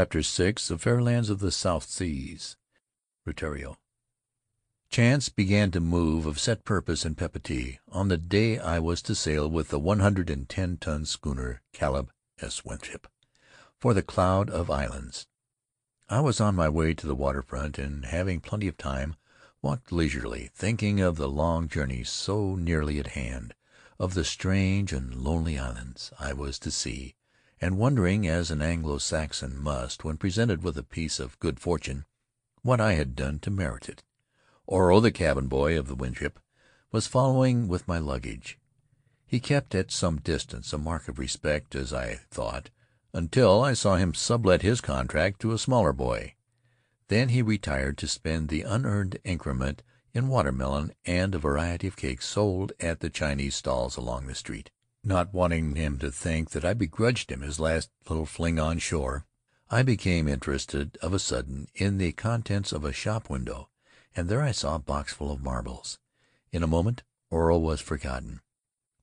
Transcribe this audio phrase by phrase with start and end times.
[0.00, 2.56] CHAPTER VI The Faery Lands of the South Seas
[3.26, 3.76] Rutiaro
[4.88, 9.14] Chance began to move of set purpose in Papeete on the day I was to
[9.14, 12.10] sail with the one hundred and ten ton schooner Caleb
[12.40, 12.64] S.
[12.64, 13.08] Winship
[13.78, 15.26] for the Cloud of Islands.
[16.08, 19.16] I was on my way to the waterfront, and, having plenty of time,
[19.60, 23.54] walked leisurely, thinking of the long journey so nearly at hand,
[23.98, 27.16] of the strange and lonely islands I was to see,
[27.60, 32.06] and wondering, as an Anglo Saxon must when presented with a piece of good fortune,
[32.62, 34.02] what I had done to merit it.
[34.66, 36.38] Oro, the cabin boy of the Winship,
[36.90, 38.58] was following with my luggage.
[39.26, 42.70] He kept at some distance, a mark of respect, as I thought,
[43.12, 46.34] until I saw him sublet his contract to a smaller boy.
[47.08, 52.26] Then he retired to spend the unearned increment in watermelon and a variety of cakes
[52.26, 54.70] sold at the Chinese stalls along the street.
[55.02, 59.24] Not wanting him to think that I begrudged him his last little fling on shore,
[59.70, 63.70] I became interested of a sudden in the contents of a shop window
[64.16, 65.98] and there I saw a box full of marbles.
[66.52, 68.40] In a moment Oro was forgotten.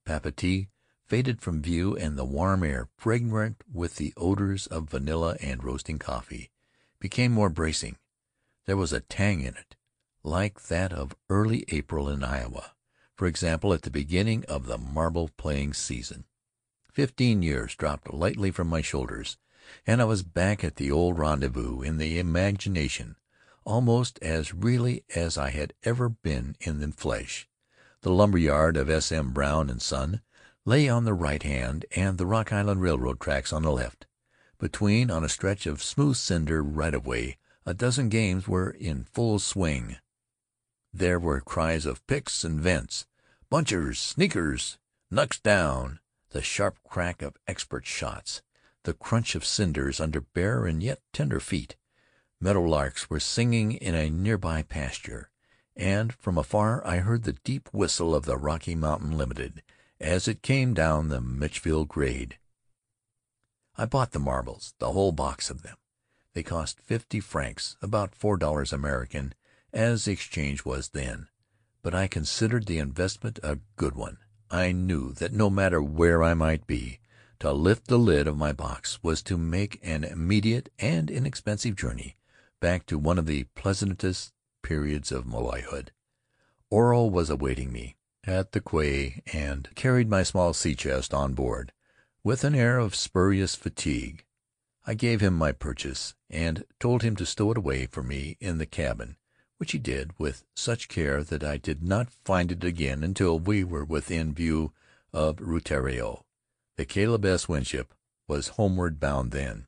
[0.06, 0.68] Papeete
[1.06, 5.98] faded from view, and the warm air, fragrant with the odors of vanilla and roasting
[5.98, 6.52] coffee,
[7.00, 7.95] became more bracing.
[8.66, 9.78] There was a tang in it,
[10.23, 12.73] like that of early April in Iowa,
[13.18, 16.23] for example, at the beginning of the marble playing season.
[16.94, 19.38] Fifteen years dropped lightly from my shoulders,
[19.86, 23.18] and I was back at the old rendezvous in the imagination
[23.68, 27.50] almost as really as I had ever been in the flesh.
[28.00, 29.12] The lumber yard of S.
[29.12, 29.34] M.
[29.34, 30.22] Brown and Son
[30.64, 34.08] lay on the right hand, and the Rock Island Railroad tracks on the left.
[34.58, 39.04] Between, on a stretch of smooth cinder right of way, a dozen games were in
[39.04, 39.98] full swing.
[40.94, 43.06] There were cries of "Picks and vents,"
[43.50, 44.78] "Bunchers," "Sneakers,"
[45.12, 46.00] "Knucks down,"
[46.30, 48.42] the sharp crack of expert shots,
[48.84, 51.76] the crunch of cinders under bare and yet tender feet.
[52.40, 55.30] Meadow larks were singing in a near by pasture,
[55.76, 59.64] and from afar I heard the deep whistle of the Rocky Mountain Limited
[60.00, 62.38] as it came down the Mitchellville grade.
[63.76, 65.78] I bought the marbles, the whole box of them.
[66.34, 69.34] They cost fifty francs, about four dollars American,
[69.73, 71.28] as exchange was then,
[71.81, 74.17] but I considered the investment a good one.
[74.50, 77.00] I knew that no matter where I might be,
[77.39, 82.16] to lift the lid of my box was to make an immediate and inexpensive journey
[82.59, 84.33] back to one of the pleasantest
[84.63, 85.91] periods of my boyhood.
[86.69, 87.95] Oro was awaiting me
[88.25, 91.72] at the quay and carried my small sea chest on board
[92.23, 94.25] with an air of spurious fatigue.
[94.85, 98.57] I gave him my purchase, and told him to stow it away for me in
[98.57, 99.17] the cabin,
[99.57, 103.63] which he did with such care that I did not find it again until we
[103.63, 104.72] were within view
[105.13, 106.23] of Rutiaro.
[106.75, 107.50] The Caleb S.
[107.50, 107.94] Winship
[108.28, 109.66] was homeward bound then.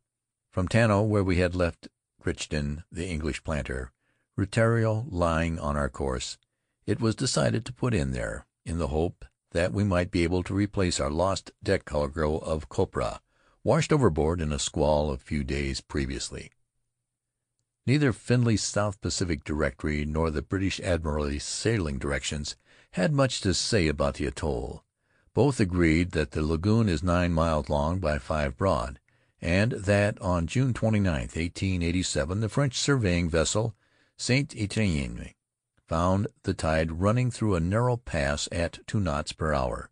[0.51, 1.87] From Tanao, where we had left
[2.21, 3.91] Crichton, the English planter,
[4.37, 6.37] Rutiaro lying on our course,
[6.85, 10.43] it was decided to put in there, in the hope that we might be able
[10.43, 13.21] to replace our lost deck cargo of copra,
[13.63, 16.51] washed overboard in a squall a few days previously.
[17.89, 22.55] Neither Findlay's South Pacific Directory nor the British Admiralty's sailing directions
[22.91, 24.83] had much to say about the atoll.
[25.33, 28.99] Both agreed that the lagoon is nine miles long by five broad
[29.41, 33.73] and that on June 29, 1887, the French surveying vessel
[34.17, 34.53] St.
[34.55, 35.31] Etienne
[35.87, 39.89] found the tide running through a narrow pass at two knots per hour,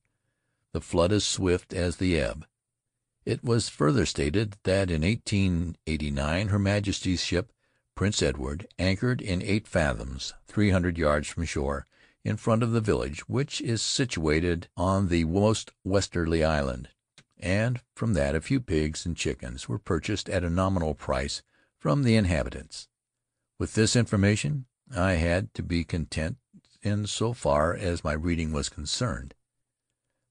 [0.72, 2.46] the flood as swift as the ebb.
[3.26, 7.52] It was further stated that in 1889 Her Majesty's ship
[7.98, 11.86] Prince Edward anchored in eight fathoms, three hundred yards from shore,
[12.24, 16.88] in front of the village, which is situated on the most westerly island
[17.40, 21.42] and from that a few pigs and chickens were purchased at a nominal price
[21.78, 22.88] from the inhabitants.
[23.60, 26.38] With this information I had to be content
[26.82, 29.34] in so far as my reading was concerned.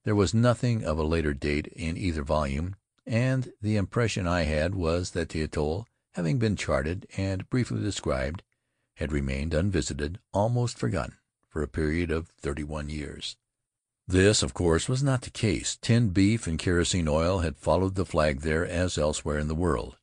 [0.04, 4.74] There was nothing of a later date in either volume, and the impression I had
[4.74, 5.86] was that the atoll,
[6.16, 8.42] having been charted and briefly described,
[8.94, 11.14] had remained unvisited, almost forgotten,
[11.46, 13.36] for a period of thirty one years.
[14.08, 15.76] This, of course, was not the case.
[15.76, 19.98] Tinned beef and kerosene oil had followed the flag there as elsewhere in the world.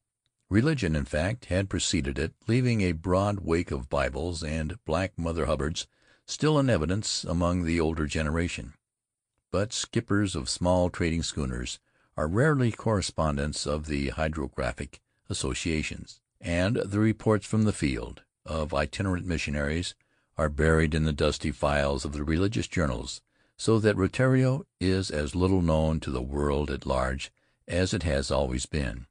[0.51, 5.47] Religion, in fact, had preceded it, leaving a broad wake of Bibles and black Mother
[5.47, 5.87] Hubbards
[6.27, 8.73] still in evidence among the older generation.
[9.51, 11.79] But skippers of small trading schooners
[12.15, 19.25] are rarely correspondents of the hydrographic associations, and the reports from the field of itinerant
[19.25, 19.95] missionaries
[20.37, 23.21] are buried in the dusty files of the religious journals
[23.55, 27.31] so that Rutiaro is as little known to the world at large
[27.67, 29.05] as it has always been.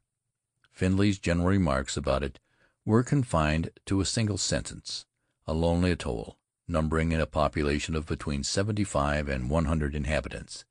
[0.71, 2.39] Findlay's general remarks about it
[2.85, 5.05] were confined to a single sentence:
[5.47, 6.37] a lonely atoll,
[6.67, 10.65] numbering a population of between seventy five and one hundred inhabitants.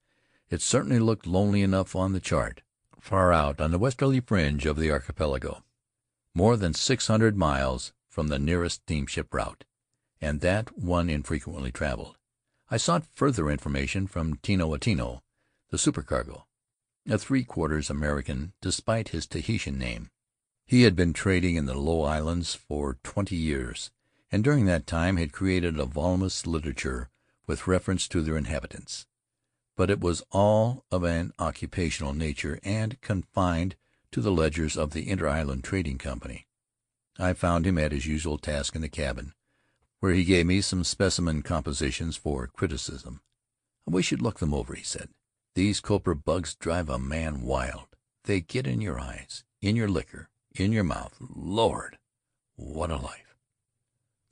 [0.50, 2.62] It certainly looked lonely enough on the chart,
[3.02, 5.64] far out on the westerly fringe of the archipelago,
[6.34, 9.64] more than six hundred miles from the nearest steamship route,
[10.20, 12.16] and that one infrequently traveled.
[12.70, 15.20] I sought further information from Tino a Tino,
[15.70, 16.44] the supercargo,
[17.10, 20.08] a three quarters American despite his Tahitian name.
[20.64, 23.90] He had been trading in the Low Islands for twenty years,
[24.30, 27.10] and during that time had created a voluminous literature
[27.48, 29.06] with reference to their inhabitants.
[29.76, 33.76] But it was all of an occupational nature and confined
[34.10, 36.46] to the ledgers of the Inter Island Trading Company.
[37.18, 39.32] I found him at his usual task in the cabin,
[40.00, 43.22] where he gave me some specimen compositions for criticism.
[43.86, 45.08] "I wish you'd look them over," he said.
[45.54, 47.96] "These copra bugs drive a man wild.
[48.24, 51.16] They get in your eyes, in your liquor, in your mouth.
[51.20, 51.98] Lord!
[52.56, 53.36] what a life!"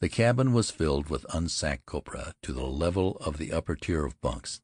[0.01, 4.21] The cabin was filled with unsacked copra to the level of the upper tier of
[4.21, 4.61] bunks.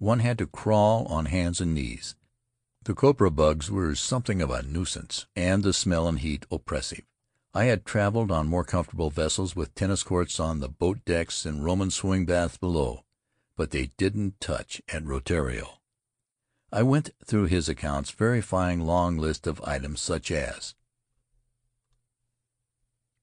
[0.00, 2.16] One had to crawl on hands and knees.
[2.84, 7.02] The copra bugs were something of a nuisance, and the smell and heat oppressive.
[7.52, 11.62] I had traveled on more comfortable vessels with tennis courts on the boat decks and
[11.62, 13.04] Roman swimming baths below,
[13.56, 15.80] but they didn't touch at Rutiaro.
[16.72, 20.74] I went through his accounts, verifying long lists of items such as: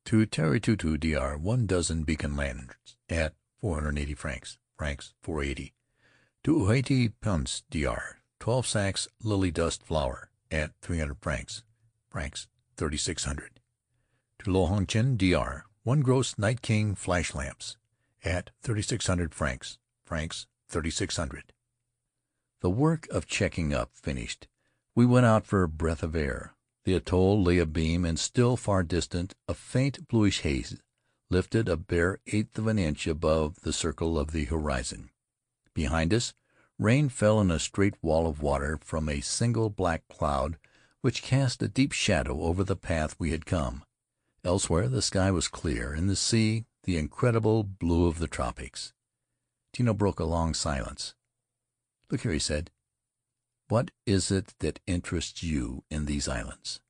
[0.06, 5.73] To Tari Tutu, D.R., one dozen beacon lanterns, at 480 francs francs 480.
[6.47, 11.63] To Punts, D.R., twelve sacks lily dust flour, at 300 francs
[12.09, 12.47] francs
[12.77, 13.59] 3600.
[14.39, 17.75] To Lohengrin, D.R., one gross Night King flash lamps,
[18.23, 21.51] at 3600 francs francs 3600.
[22.61, 24.47] The work of checking up finished,
[24.95, 26.53] we went out for a breath of air.
[26.85, 30.81] The atoll lay abeam, and still far distant a faint bluish haze
[31.29, 35.09] lifted a bare eighth of an inch above the circle of the horizon.
[35.77, 36.33] Behind us,
[36.79, 40.57] rain fell in a straight wall of water from a single black cloud
[41.01, 43.83] which cast a deep shadow over the path we had come.
[44.44, 48.91] Elsewhere the sky was clear, and the sea the incredible blue of the tropics.
[49.71, 51.13] Tino broke a long silence.
[52.09, 52.71] "Look here," he said.
[53.68, 56.81] "What is it that interests you in these islands?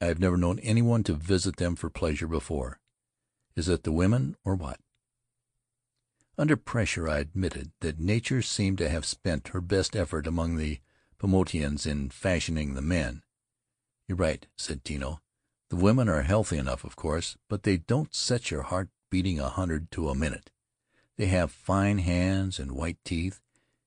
[0.00, 2.80] I have never known any one to visit them for pleasure before.
[3.54, 4.80] Is it the women, or what?"
[6.38, 10.80] Under pressure I admitted that nature seemed to have spent her best effort among the
[11.18, 13.22] Paumotuans in fashioning the men.
[14.06, 15.22] "You're right," said Tino.
[15.70, 19.48] The women are healthy enough, of course, but they don't set your heart beating a
[19.48, 20.50] hundred to a minute.
[21.16, 23.40] They have fine hands and white teeth,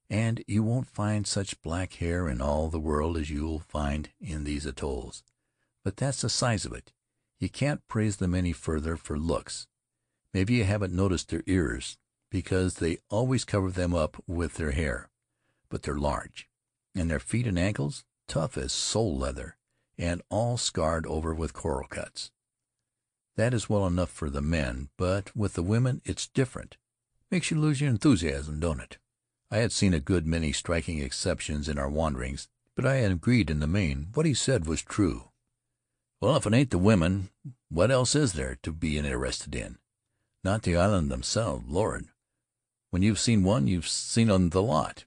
[0.10, 4.44] and you won't find such black hair in all the world as you'll find in
[4.44, 5.24] these atolls.
[5.84, 6.92] But that's the size of it.
[7.40, 9.68] You can't praise them any further for looks.
[10.34, 11.98] Maybe you haven't noticed their ears,
[12.30, 15.10] because they always cover them up with their hair,
[15.70, 16.48] but they're large,
[16.96, 19.58] and their feet and ankles tough as sole leather
[19.98, 22.32] and all scarred over with coral cuts.
[23.36, 26.78] That is well enough for the men, but with the women it's different.
[27.32, 28.98] Makes you lose your enthusiasm, don't it?
[29.52, 33.60] I had seen a good many striking exceptions in our wanderings, but I agreed in
[33.60, 35.30] the main what he said was true.
[36.22, 37.30] Well, if it ain't the women,
[37.70, 39.78] what else is there to be interested in?
[40.44, 41.66] Not the island themselves.
[41.68, 42.08] Lord!
[42.90, 45.06] When you've seen one, you've seen the lot.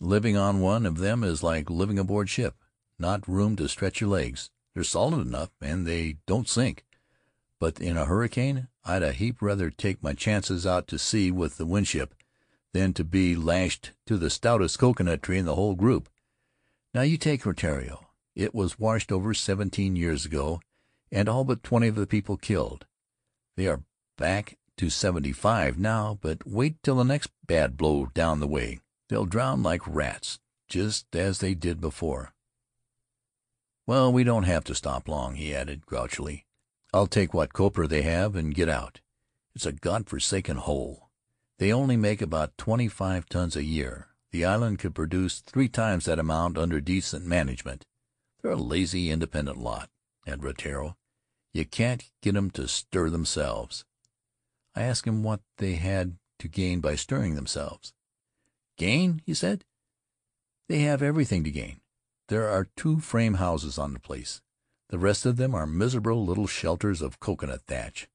[0.00, 2.56] Living on one of them is like living aboard ship
[2.98, 4.50] not room to stretch your legs.
[4.74, 6.84] They're solid enough, and they don't sink,
[7.60, 11.56] but in a hurricane I'd a heap rather take my chances out to sea with
[11.56, 12.14] the Winship
[12.72, 16.08] than to be lashed to the stoutest coconut tree in the whole group.
[16.92, 18.04] Now you take Rutiaro.
[18.34, 20.60] It was washed over seventeen years ago,
[21.10, 22.86] and all but twenty of the people killed.
[23.56, 23.82] They are
[24.18, 28.80] back to seventy five now, but wait till the next bad blow down the way.
[29.08, 32.34] They'll drown like rats, just as they did before.
[33.86, 36.46] "Well, we don't have to stop long," he added, grouchily.
[36.92, 39.00] "I'll take what copra they have and get out.
[39.54, 41.10] It's a God forsaken hole.
[41.58, 44.08] They only make about twenty five tons a year.
[44.32, 47.84] The island could produce three times that amount under decent management.
[48.42, 49.90] They're a lazy, independent lot,
[50.26, 50.96] at Rutiaro.
[51.52, 53.84] You can't get 'em to stir themselves."
[54.74, 57.92] I asked him what they had to gain by stirring themselves.
[58.76, 59.64] "Gain?" he said.
[60.68, 61.80] "They have everything to gain.
[62.28, 64.40] There are two frame houses on the place.
[64.88, 68.08] The rest of them are miserable little shelters of coconut thatch.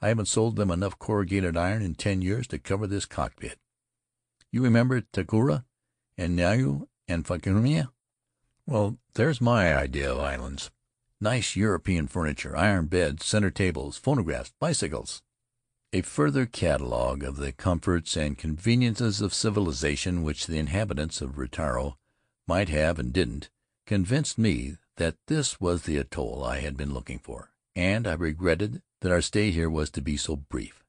[0.00, 3.58] I haven't sold them enough corrugated iron in ten years to cover this cockpit.
[4.50, 5.64] You remember Takaroa
[6.18, 7.92] and Niau and Fakahina?
[8.66, 10.70] Well, there's my idea of islands.
[11.20, 15.22] Nice European furniture, iron beds, center tables, phonographs, bicycles.
[15.94, 21.98] A further catalogue of the comforts and conveniences of civilization which the inhabitants of Rutiaro
[22.48, 23.50] might have and didn't,
[23.84, 28.80] convinced me that this was the atoll I had been looking for, and I regretted
[29.00, 30.82] that our stay here was to be so brief.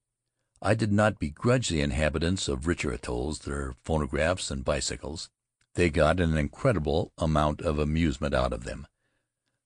[0.61, 5.29] I did not begrudge the inhabitants of richer atolls their phonographs and bicycles.
[5.73, 8.87] They got an incredible amount of amusement out of them,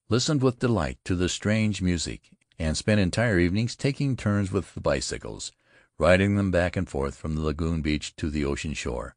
[0.08, 4.80] listened with delight to the strange music, and spent entire evenings taking turns with the
[4.80, 5.52] bicycles,
[5.98, 9.16] riding them back and forth from the lagoon beach to the ocean shore.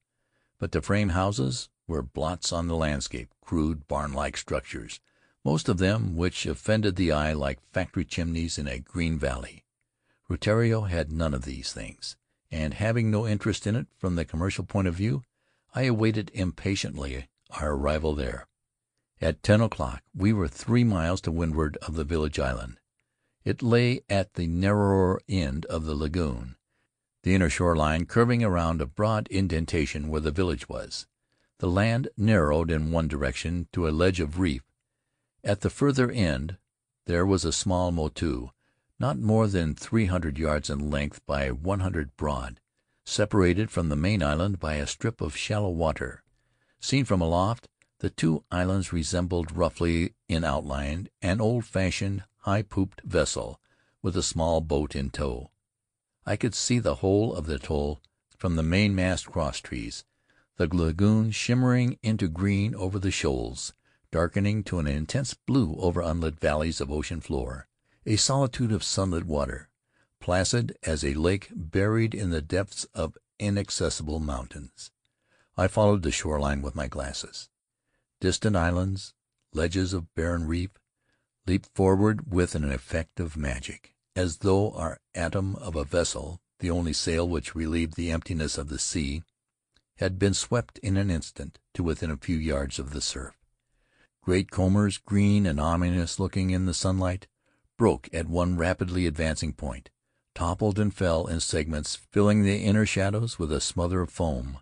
[0.59, 4.99] But the frame houses were blots on the landscape, crude, barn like structures,
[5.43, 9.63] most of them which offended the eye like factory chimneys in a green valley.
[10.29, 12.15] Rutiaro had none of these things,
[12.51, 15.23] and having no interest in it from the commercial point of view,
[15.73, 17.27] I awaited impatiently
[17.59, 18.47] our arrival there.
[19.19, 22.77] At ten o'clock we were three miles to windward of the village island.
[23.43, 26.57] It lay at the narrower end of the lagoon,
[27.23, 31.07] the inner shore line curving around a broad indentation where the village was.
[31.57, 34.63] The land narrowed in one direction to a ledge of reef.
[35.43, 36.57] At the further end
[37.05, 38.49] there was a small motu,
[38.99, 42.59] not more than three hundred yards in length by one hundred broad,
[43.05, 46.23] separated from the main island by a strip of shallow water.
[46.79, 47.67] Seen from aloft
[47.99, 53.59] the two islands resembled roughly in outline an old fashioned, high pooped vessel
[54.01, 55.51] with a small boat in tow.
[56.25, 58.01] I could see the whole of the atoll
[58.37, 60.05] from the mainmast crosstrees,
[60.57, 63.73] the lagoon shimmering into green over the shoals,
[64.11, 67.67] darkening to an intense blue over unlit valleys of ocean floor,
[68.05, 69.69] a solitude of sunlit water,
[70.19, 74.91] placid as a lake buried in the depths of inaccessible mountains.
[75.57, 77.49] I followed the shore line with my glasses.
[78.19, 79.13] Distant islands,
[79.53, 80.71] ledges of barren reef,
[81.47, 86.69] leaped forward with an effect of magic, as though our atom of a vessel, the
[86.69, 89.23] only sail which relieved the emptiness of the sea,
[89.97, 93.35] had been swept in an instant to within a few yards of the surf.
[94.21, 97.27] Great combers, green and ominous looking in the sunlight,
[97.77, 99.89] broke at one rapidly advancing point,
[100.35, 104.59] toppled and fell in segments, filling the inner shadows with a smother of foam.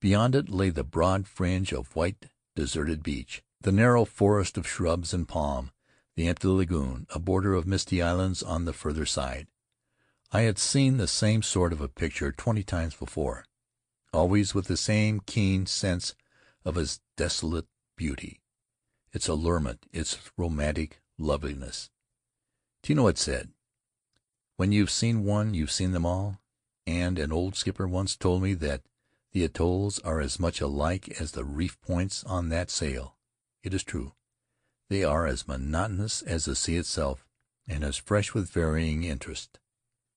[0.00, 5.12] Beyond it lay the broad fringe of white deserted beach, the narrow forest of shrubs
[5.12, 5.70] and palm,
[6.20, 9.46] the empty lagoon, a border of misty islands on the further side.
[10.30, 13.46] I had seen the same sort of a picture twenty times before,
[14.12, 16.14] always with the same keen sense
[16.62, 17.64] of its desolate
[17.96, 18.42] beauty,
[19.14, 21.88] its allurement, its romantic loveliness.
[22.82, 23.54] Tino had said,
[24.56, 26.38] "When you've seen one you've seen them all,"
[26.86, 28.82] and an old skipper once told me that
[29.32, 33.16] the atolls are as much alike as the reef points on that sail.
[33.62, 34.12] It is true.
[34.90, 37.24] They are as monotonous as the sea itself,
[37.66, 39.58] and as fresh with varying interest.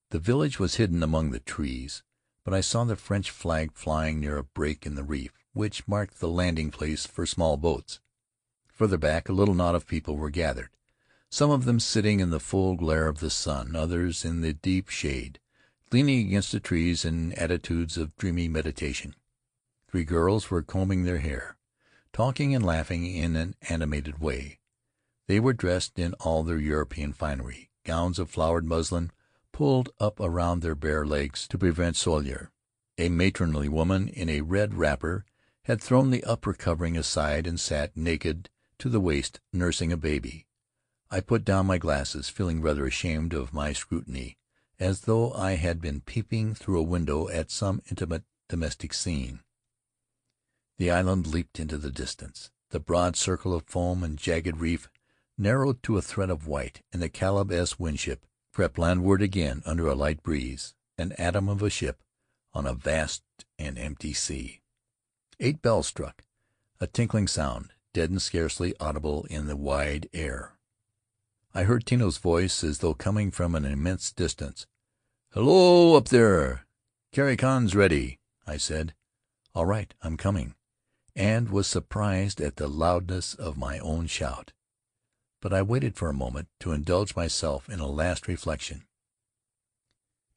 [0.10, 2.03] The village was hidden among the trees,
[2.44, 6.20] but I saw the French flag flying near a break in the reef, which marked
[6.20, 8.01] the landing place for small boats.
[8.74, 10.72] Further back a little knot of people were gathered,
[11.30, 14.89] some of them sitting in the full glare of the sun, others in the deep
[14.89, 15.39] shade
[15.94, 19.13] leaning against the trees in attitudes of dreamy meditation.
[19.88, 21.56] Three girls were combing their hair,
[22.12, 24.58] talking and laughing in an animated way.
[25.27, 29.12] They were dressed in all their European finery, gowns of flowered muslin
[29.51, 32.51] pulled up around their bare legs to prevent soilure.
[32.98, 35.25] A matronly woman in a red wrapper
[35.63, 38.50] had thrown the upper covering aside and sat, naked
[38.80, 40.46] to the waist, nursing a baby.
[41.10, 44.38] I put down my glasses, feeling rather ashamed of my scrutiny
[44.80, 49.39] as though I had been peeping through a window at some intimate domestic scene.
[50.77, 52.51] The island leaped into the distance.
[52.72, 54.89] The broad circle of foam and jagged reef
[55.38, 57.80] narrowed to a thread of white, and the Caleb S.
[57.80, 62.04] Winship crept landward again under a light breeze, an atom of a ship
[62.54, 63.24] on a vast
[63.58, 64.62] and empty sea.
[65.40, 66.24] Eight bells struck,
[66.80, 70.58] a tinkling sound, dead and scarcely audible in the wide air.
[71.54, 74.68] I heard Tino's voice as though coming from an immense distance.
[75.32, 76.66] "Hello, up there!
[77.12, 78.94] Kaikai's ready," I said.
[79.56, 80.56] "All right, I'm coming,"
[81.16, 84.54] and was surprised at the loudness of my own shout.
[85.43, 88.85] But I waited for a moment to indulge myself in a last reflection.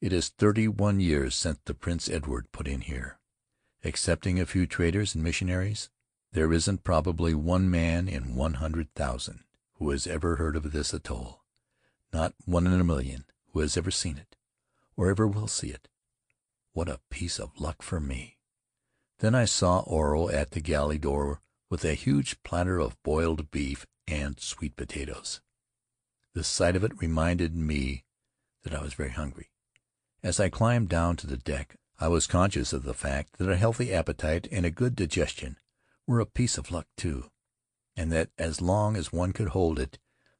[0.01, 3.17] It is thirty one years since the Prince Edward put in here.
[3.83, 5.89] Excepting a few traders and missionaries,
[6.33, 9.45] there isn't probably one man in one hundred thousand
[9.75, 11.45] who has ever heard of this atoll;
[12.11, 13.23] not one in a million
[13.53, 14.35] who has ever seen it
[14.97, 15.87] or ever will see it.
[16.73, 18.39] What a piece of luck for me!
[19.19, 23.87] Then I saw Oro at the galley door with a huge platter of boiled beef
[24.07, 25.41] and sweet potatoes.
[26.33, 28.05] The sight of it reminded me
[28.63, 29.49] that I was very hungry.
[30.23, 33.57] As I climbed down to the deck I was conscious of the fact that a
[33.57, 35.57] healthy appetite and a good digestion
[36.05, 37.31] were a piece of luck, too,
[37.95, 39.97] and that as long as one could hold it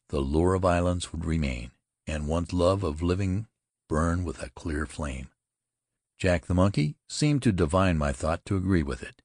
[0.09, 1.71] the lure of islands would remain,
[2.05, 3.47] and one's love of living
[3.89, 5.29] burn with a clear flame.
[6.17, 9.21] Jack, the monkey, seemed to divine my thought to agree with it.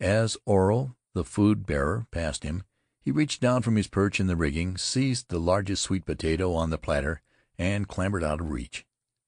[0.00, 2.64] As Oro, the food bearer, passed him,
[3.06, 6.70] he reached down from his perch in the rigging, seized the largest sweet potato on
[6.70, 7.22] the platter,
[7.56, 8.84] and clambered out of reach.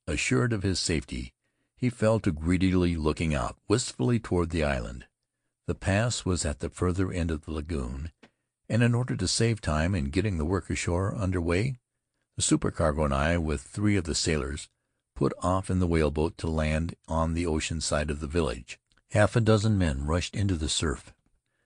[0.09, 1.33] Assured of his safety,
[1.77, 5.07] he fell to greedily looking out wistfully toward the island.
[5.69, 8.11] The pass was at the further end of the lagoon,
[8.69, 11.77] and in order to save time in getting the work ashore under way,
[12.35, 14.69] the supercargo and I, with three of the sailors,
[15.15, 18.81] put off in the whaleboat to land on the ocean side of the village.
[19.13, 21.15] Half a dozen men rushed into the surf,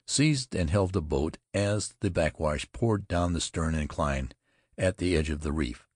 [0.06, 4.32] seized and held the boat as the backwash poured down the stern incline
[4.76, 5.86] at the edge of the reef.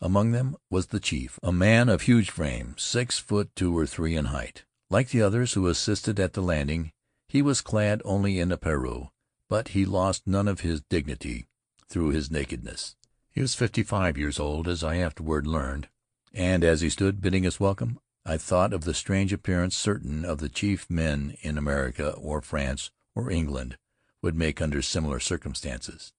[0.00, 4.16] Among them was the chief, a man of huge frame, six foot two or three
[4.16, 4.64] in height.
[4.90, 6.92] Like the others who assisted at the landing,
[7.28, 9.10] he was clad only in a pareu,
[9.48, 11.46] but he lost none of his dignity
[11.88, 12.96] through his nakedness.
[13.30, 15.88] He was fifty five years old, as I afterward learned,
[16.34, 20.38] and as he stood bidding us welcome, I thought of the strange appearance certain of
[20.38, 23.76] the chief men in America or France or England
[24.22, 26.12] would make under similar circumstances.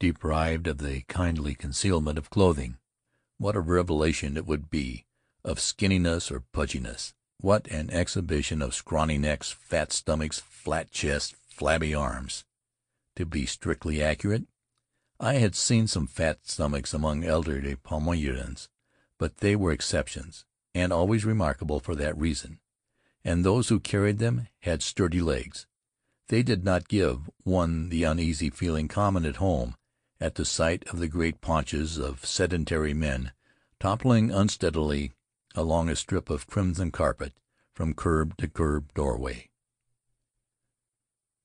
[0.00, 2.78] Deprived of the kindly concealment of clothing,
[3.38, 5.04] what a revelation it would be
[5.44, 7.14] of skinniness or pudginess!
[7.40, 12.44] What an exhibition of scrawny necks, fat stomachs, flat chests, flabby arms!
[13.14, 14.48] To be strictly accurate,
[15.20, 18.68] I had seen some fat stomachs among elderly Paumotuans,
[19.18, 22.58] but they were exceptions, and always remarkable for that reason,
[23.24, 25.67] and those who carried them had sturdy legs.
[26.28, 29.76] They did not give one the uneasy feeling common at home
[30.20, 33.32] at the sight of the great paunches of sedentary men
[33.80, 35.12] toppling unsteadily
[35.54, 37.32] along a strip of crimson carpet
[37.72, 39.48] from curb to curb doorway.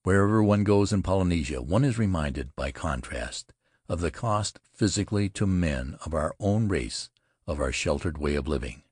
[0.04, 3.54] Wherever one goes in Polynesia one is reminded, by contrast,
[3.88, 7.10] of the cost physically to men of our own race
[7.48, 8.84] of our sheltered way of living.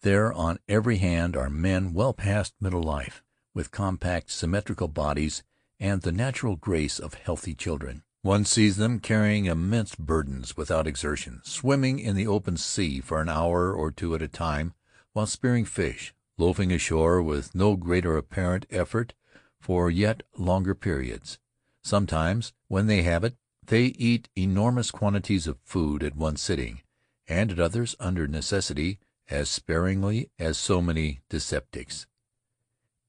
[0.00, 3.22] There on every hand are men well past middle life,
[3.54, 5.42] with compact, symmetrical bodies
[5.78, 8.02] and the natural grace of healthy children.
[8.22, 13.28] One sees them carrying immense burdens without exertion, swimming in the open sea for an
[13.28, 14.74] hour or two at a time
[15.12, 19.14] while spearing fish, loafing ashore with no greater apparent effort
[19.60, 21.38] for yet longer periods.
[21.82, 23.34] Sometimes, when they have it,
[23.66, 26.82] they eat enormous quantities of food at one sitting,
[27.26, 32.06] and at others, under necessity, as sparingly as so many dyspeptics.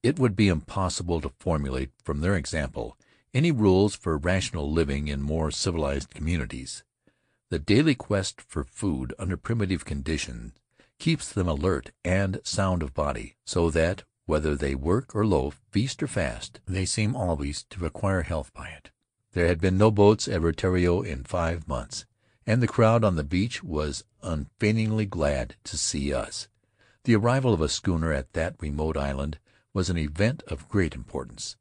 [0.04, 2.98] It would be impossible to formulate from their example
[3.32, 6.84] any rules for rational living in more civilized communities.
[7.48, 10.52] The daily quest for food under primitive conditions
[10.98, 16.02] keeps them alert and sound of body, so that, whether they work or loaf, feast
[16.02, 18.90] or fast, they seem always to acquire health by it.
[19.32, 22.04] There had been no boats at Rutiaro in five months,
[22.46, 26.48] and the crowd on the beach was unfeignedly glad to see us.
[27.04, 29.38] The arrival of a schooner at that remote island
[29.74, 31.56] was an event of great importance.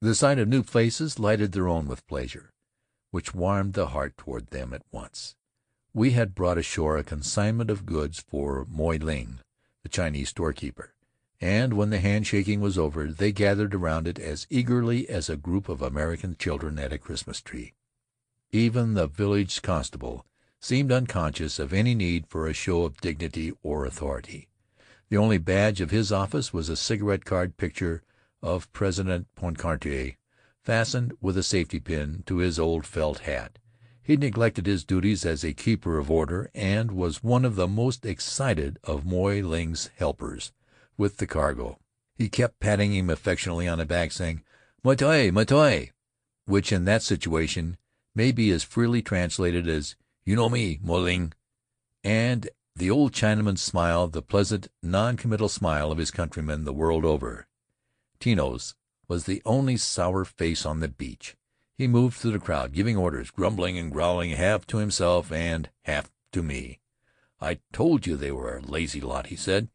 [0.00, 2.52] The sight of new faces lighted their own with pleasure,
[3.10, 5.34] which warmed the heart toward them at once.
[5.92, 9.40] We had brought ashore a consignment of goods for Moy Ling,
[9.82, 10.94] the Chinese storekeeper,
[11.40, 15.68] and when the handshaking was over they gathered around it as eagerly as a group
[15.68, 17.74] of American children at a Christmas tree.
[18.52, 20.24] Even the village constable
[20.60, 24.48] seemed unconscious of any need for a show of dignity or authority.
[25.08, 28.02] The only badge of his office was a cigarette card picture
[28.42, 30.16] of President Poincaré,
[30.64, 33.58] fastened with a safety pin to his old felt hat.
[34.02, 38.04] He neglected his duties as a keeper of order, and was one of the most
[38.04, 40.52] excited of Moy Ling's helpers
[40.96, 41.78] with the cargo.
[42.16, 44.42] He kept patting him affectionately on the back, saying,
[44.84, 45.90] "Maitai, maitai,"
[46.46, 47.76] which in that situation
[48.14, 51.32] may be as freely translated as "You know me, Moy Ling."
[52.02, 57.06] And the old Chinaman smiled the pleasant, non committal smile of his countrymen the world
[57.06, 57.46] over.
[58.20, 58.74] Tino's
[59.08, 61.36] was the only sour face on the beach.
[61.78, 66.10] He moved through the crowd, giving orders, grumbling and growling half to himself and half
[66.32, 66.80] to me.
[67.40, 69.70] "I told you they were a lazy lot," he said.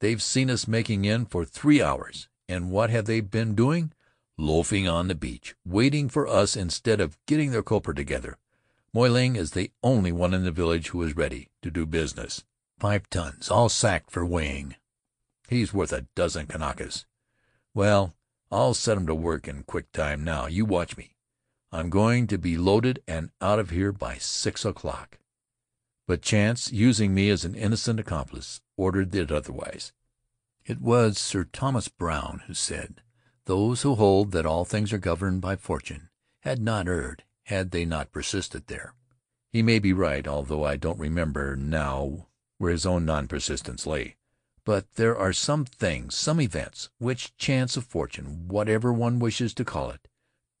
[0.00, 3.92] "They've seen us making in for three hours, and what have they been doing?
[4.36, 8.38] Loafing on the beach, waiting for us instead of getting their copra together.
[8.94, 12.44] Moy Ling is the only one in the village who is ready to do business.
[12.78, 14.74] Five tons, all sacked for weighing.
[15.48, 17.06] He's worth a dozen Kanakas.
[17.72, 18.14] Well,
[18.50, 20.46] I'll set 'em to work in quick time now.
[20.46, 21.16] You watch me.
[21.70, 25.18] I'm going to be loaded and out of here by six o'clock."
[26.06, 29.94] But chance, using me as an innocent accomplice, ordered it otherwise.
[30.66, 33.00] It was Sir Thomas Browne who said,
[33.46, 37.84] "Those who hold that all things are governed by fortune had not erred had they
[37.84, 38.94] not persisted there."
[39.50, 42.28] He may be right, although I don't remember now
[42.58, 44.16] where his own non persistence lay.
[44.64, 49.64] But there are some things, some events, which chance of fortune, whatever one wishes to
[49.64, 50.06] call it,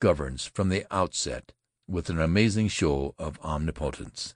[0.00, 1.52] governs from the outset
[1.86, 4.34] with an amazing show of omnipotence.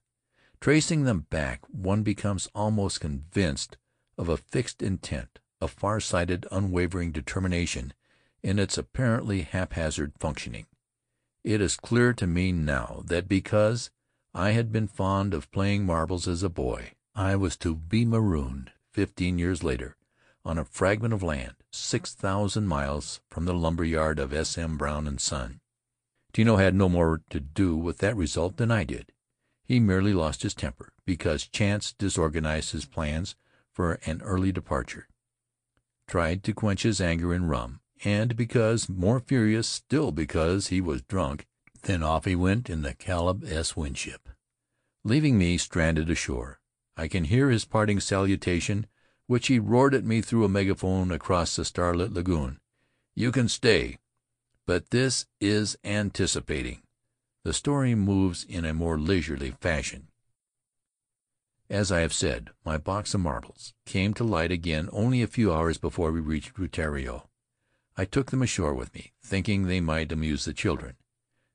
[0.60, 3.76] Tracing them back one becomes almost convinced
[4.16, 7.92] of a fixed intent, a far sighted, unwavering determination
[8.42, 10.66] in its apparently haphazard functioning.
[11.46, 13.92] It is clear to me now that because
[14.34, 18.72] I had been fond of playing marbles as a boy, I was to be marooned
[18.92, 19.96] fifteen years later,
[20.44, 24.58] on a fragment of land six thousand miles from the lumber yard of S.
[24.58, 24.76] M.
[24.76, 25.60] Brown and Son.
[26.32, 29.12] Tino had no more to do with that result than I did.
[29.62, 33.36] He merely lost his temper because chance disorganized his plans
[33.72, 35.06] for an early departure,
[36.08, 41.02] tried to quench his anger in rum, and because, more furious still because he was
[41.02, 41.46] drunk,
[41.82, 43.76] then off he went in the Caleb S.
[43.76, 44.28] Winship,
[45.04, 46.60] leaving me stranded ashore.
[46.96, 48.86] I can hear his parting salutation,
[49.26, 52.60] which he roared at me through a megaphone across the starlit lagoon.
[53.14, 53.98] "You can stay."
[54.66, 56.82] But this is anticipating.
[57.44, 60.08] The story moves in a more leisurely fashion.
[61.70, 65.52] As I have said, my box of marbles came to light again only a few
[65.52, 67.28] hours before we reached Rutiaro.
[67.96, 70.96] I took them ashore with me, thinking they might amuse the children.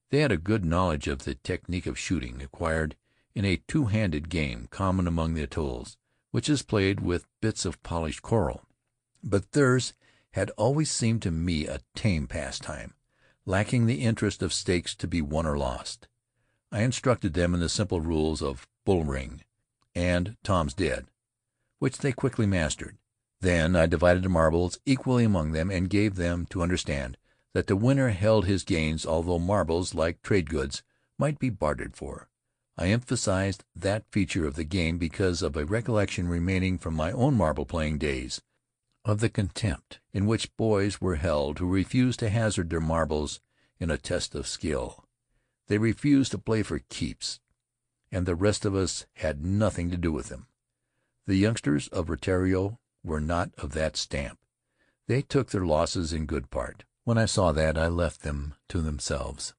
[0.10, 2.95] They had a good knowledge of the technique of shooting, acquired
[3.36, 5.97] in a two handed game common among the atolls,
[6.32, 8.65] which is played with bits of polished coral.
[9.23, 9.93] But theirs
[10.32, 12.95] had always seemed to me a tame pastime,
[13.45, 16.08] lacking the interest of stakes to be won or lost.
[16.71, 19.43] I instructed them in the simple rules of "bull ring"
[19.93, 21.08] and "Tom's dead,"
[21.80, 22.97] which they quickly mastered.
[23.41, 27.17] Then I divided the marbles equally among them, and gave them to understand
[27.54, 30.84] that the winner held his gains, although marbles, like trade goods,
[31.17, 32.30] might be bartered for.
[32.77, 37.36] I emphasized that feature of the game because of a recollection remaining from my own
[37.36, 38.41] marble playing days,
[39.04, 43.39] of the contempt in which boys were held who refused to hazard their marbles
[43.80, 45.06] in a test of skill.
[45.67, 47.39] They refused to play for keeps,
[48.12, 50.47] and the rest of us had nothing to do with them.
[51.25, 54.39] The youngsters of Rutiaro were not of that stamp.
[55.07, 56.83] They took their losses in good part.
[57.03, 59.53] When I saw that, I left them to themselves,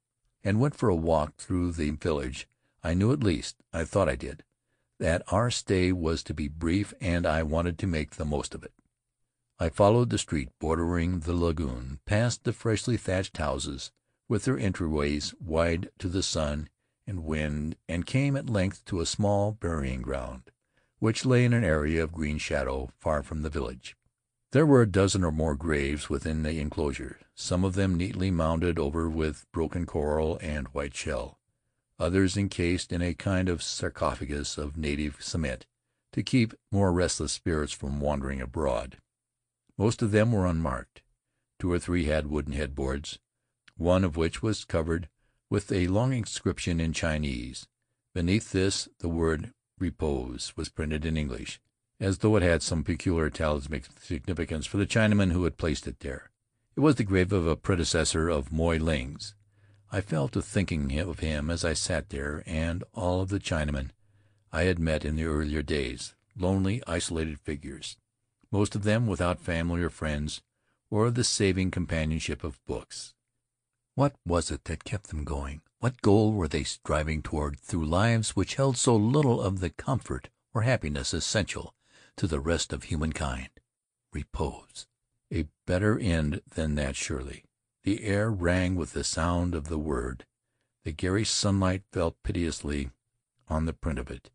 [0.45, 2.49] and went for a walk through the village
[2.85, 4.45] I knew at least I thought I did
[5.03, 8.63] that our stay was to be brief, and I wanted to make the most of
[8.63, 8.73] it.
[9.59, 13.91] I followed the street bordering the lagoon, past the freshly thatched houses,
[14.29, 16.69] with their entryways wide to the sun
[17.05, 20.53] and wind, and came at length to a small burying ground,
[21.03, 23.97] which lay in an area of green shadow, far from the village.
[24.53, 28.79] There were a dozen or more graves within the inclosure, some of them neatly mounded
[28.79, 31.39] over with broken coral and white shell
[32.03, 35.67] others encased in a kind of sarcophagus of native cement,
[36.13, 38.99] to keep more restless spirits from wandering abroad.
[39.79, 41.03] Most of them were unmarked.
[41.61, 43.21] Two or three had wooden headboards,
[43.77, 45.09] one of which was covered
[45.49, 47.69] with a long inscription in Chinese.
[48.15, 51.61] Beneath this the word "Repose" was printed in English,
[51.99, 55.99] as though it had some peculiar talismanic significance for the Chinaman who had placed it
[55.99, 56.31] there.
[56.77, 59.35] It was the grave of a predecessor of Moy Ling's.
[59.91, 63.91] I fell to thinking of him as I sat there, and all of the Chinamen
[64.53, 67.97] I had met in the earlier days lonely, isolated figures,
[68.53, 70.43] most of them without family or friends,
[70.91, 73.15] or the saving companionship of books.
[73.97, 75.61] What was it that kept them going?
[75.83, 80.31] What goal were they striving toward through lives which held so little of the comfort
[80.55, 81.75] or happiness essential
[82.19, 83.51] to the rest of humankind?
[84.13, 84.87] Repose.
[85.33, 87.47] A better end than that surely.
[87.83, 90.25] The air rang with the sound of the word.
[90.85, 92.93] The garish sunlight fell pitilessly
[93.49, 94.31] on the print of it.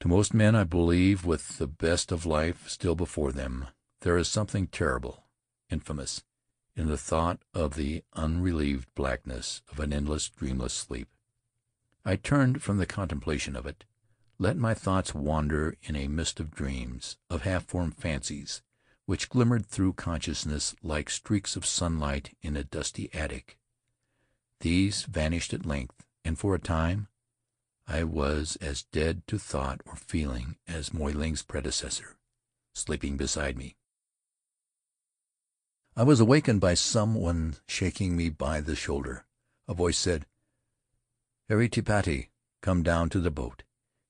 [0.00, 3.68] To most men, I believe, with the best of life still before them,
[4.00, 5.22] there is something terrible,
[5.70, 6.24] infamous,
[6.76, 11.08] in the thought of the unrelieved blackness of an endless, dreamless sleep.
[12.04, 13.84] I turned from the contemplation of it,
[14.38, 18.62] let my thoughts wander in a mist of dreams, of half formed fancies
[19.06, 23.56] which glimmered through consciousness like streaks of sunlight in a dusty attic.
[24.60, 27.08] These vanished at length, and for a time
[27.86, 32.16] I was as dead to thought or feeling as Moy Ling's predecessor,
[32.74, 33.76] sleeping beside me.
[35.98, 39.24] I was awakened by some one shaking me by the shoulder.
[39.66, 40.26] A voice said,
[41.48, 42.28] "Haere-Tipati,
[42.60, 43.62] come down to the boat,"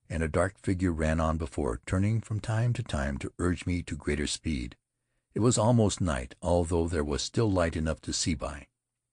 [0.08, 3.84] and a dark figure ran on before, turning from time to time to urge me
[3.84, 4.76] to greater speed.
[5.32, 8.66] It was almost night, although there was still light enough to see by.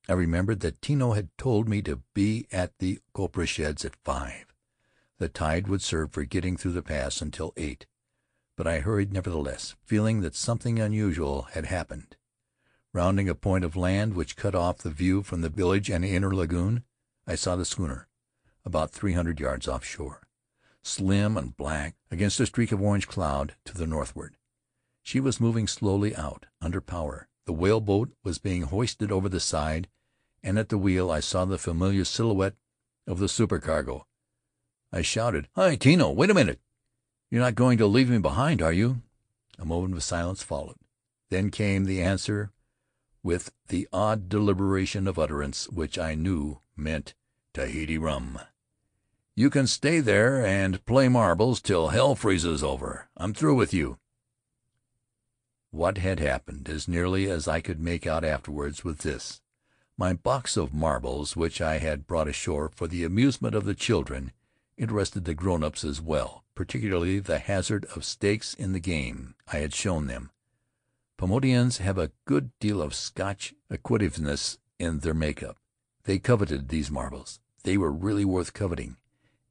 [0.10, 4.48] I remembered that Tino had told me to be at the copra sheds at five.
[5.20, 7.86] The tide would serve for getting through the pass until eight.
[8.58, 12.18] But I hurried nevertheless, feeling that something unusual had happened.
[12.96, 16.32] Rounding a point of land which cut off the view from the village and inner
[16.32, 16.84] lagoon,
[17.26, 18.08] I saw the schooner,
[18.64, 20.28] about three hundred yards offshore,
[20.84, 24.38] slim and black against a streak of orange cloud to the northward.
[25.02, 27.28] She was moving slowly out, under power.
[27.46, 29.88] The whale boat was being hoisted over the side,
[30.44, 32.58] and at the wheel I saw the familiar silhouette
[33.08, 34.06] of the supercargo.
[34.92, 36.12] I shouted: "Hi, Tino!
[36.12, 36.62] Wait a minute!
[37.32, 39.02] You're not going to leave me behind, are you?"
[39.58, 40.78] A moment of silence followed.
[41.32, 42.52] Then came the answer
[43.24, 47.16] with the odd deliberation of utterance which I knew meant
[47.54, 48.40] Tahiti rum.
[49.36, 53.10] "You can stay there and play marbles till hell freezes over.
[53.18, 53.98] I'm through with you."
[55.72, 59.42] What had happened, as nearly as I could make out afterwards, was this:
[59.98, 64.34] My box of marbles, which I had brought ashore for the amusement of the children,
[64.78, 69.60] interested the grown ups as well, particularly the hazard of stakes in the game I
[69.60, 70.32] had shown them.
[71.18, 75.58] Paumotuans have a good deal of Scotch acquisitiveness in their make up.
[76.04, 77.40] They coveted these marbles.
[77.64, 78.98] They were really worth coveting,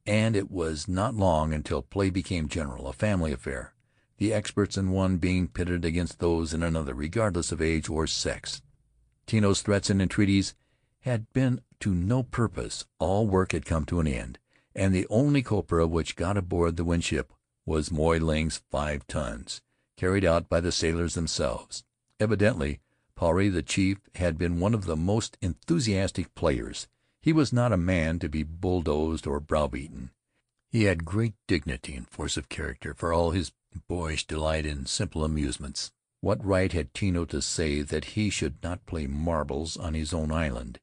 [0.04, 3.74] and it was not long until play became general, a family affair
[4.22, 8.62] the experts in one being pitted against those in another, regardless of age or sex.
[9.26, 10.54] Tino's threats and entreaties
[11.00, 12.84] had been to no purpose.
[13.00, 14.38] All work had come to an end,
[14.76, 17.32] and the only copra which got aboard the Winship
[17.66, 19.60] was Moy Ling's five tons,
[20.02, 21.84] carried out by the sailors themselves.
[22.18, 22.80] Evidently
[23.16, 26.88] Puarei, the chief, had been one of the most enthusiastic players.
[27.20, 30.10] He was not a man to be bulldozed or browbeaten.
[30.68, 33.52] He had great dignity and force of character, for all his
[33.86, 35.92] boyish delight in simple amusements.
[36.20, 40.32] What right had Tino to say that he should not play marbles on his own
[40.32, 40.80] island?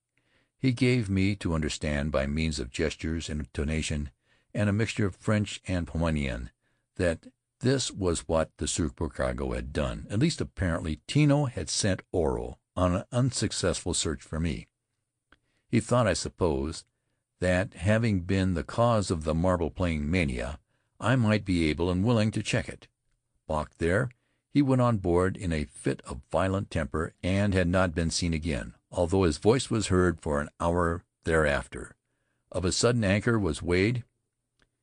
[0.58, 4.12] He gave me to understand by means of gestures, and intonation,
[4.53, 6.51] and a mixture of French and Paumotuan,
[6.95, 7.27] that
[7.60, 10.08] this was what the supercargo had done.
[10.10, 14.67] At least apparently Tino had sent Oro on an unsuccessful search for me.
[15.67, 16.84] He thought, I suppose,
[17.39, 20.60] that having been the cause of the marble playing mania
[21.00, 22.88] I might be able and willing to check it.
[23.48, 24.10] Balked there,
[24.52, 28.34] he went on board in a fit of violent temper, and had not been seen
[28.34, 31.95] again, although his voice was heard for an hour thereafter.
[32.52, 34.04] Of a sudden anchor was weighed,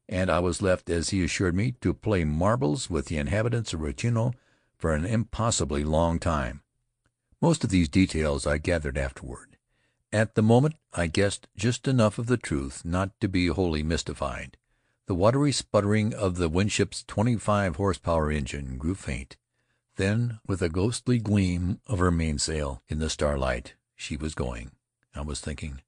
[0.08, 3.80] and I was left, as he assured me, to play marbles with the inhabitants of
[3.80, 4.34] Rutiaro
[4.76, 6.62] for an impossibly long time.
[7.40, 9.56] Most of these details I gathered afterward.
[10.12, 14.56] At the moment I guessed just enough of the truth not to be wholly mystified.
[15.06, 19.36] The watery sputtering of the Winship's twenty five horse power engine grew faint.
[19.96, 24.72] Then, with a ghostly gleam of her mainsail in the starlight, she was going.
[25.14, 25.80] I was thinking,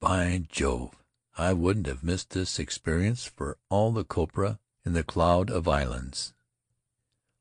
[0.00, 0.94] "By Jove!
[1.40, 6.34] I wouldn't have missed this experience for all the copra in the cloud of islands."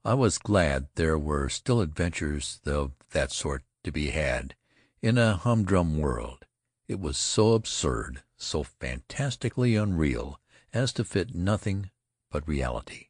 [0.06, 4.56] I was glad there were still adventures of that sort to be had
[5.02, 6.46] in a humdrum world.
[6.88, 10.40] It was so absurd, so fantastically unreal
[10.72, 11.90] as to fit nothing
[12.30, 13.08] but reality.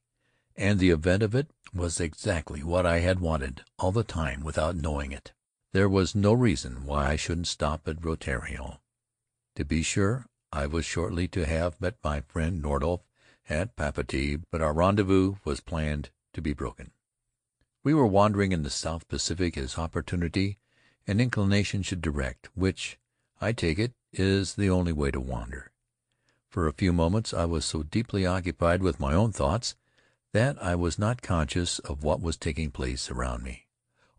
[0.56, 4.78] And the event of it was exactly what I had wanted all the time without
[4.78, 5.34] knowing it.
[5.74, 8.80] There was no reason why I shouldn't stop at Rutiaro.
[9.56, 13.02] To be sure, I was shortly to have met my friend Nordhoff
[13.48, 16.90] at Papeete, but our rendezvous was planned to be broken.
[17.84, 20.58] We were wandering in the South Pacific as opportunity
[21.06, 22.98] and inclination should direct, which,
[23.40, 25.74] I take it, is the only way to wander.
[26.50, 29.76] For a few moments I was so deeply occupied with my own thoughts
[30.34, 33.68] that I was not conscious of what was taking place around me.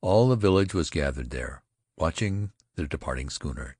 [0.01, 1.65] All the village was gathered there,
[1.97, 3.77] watching the departing schooner.